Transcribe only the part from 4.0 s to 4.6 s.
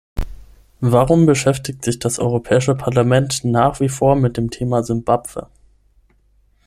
mit dem